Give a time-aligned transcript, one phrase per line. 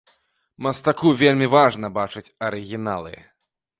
[0.67, 3.13] Мастаку вельмі важна бачыць арыгіналы.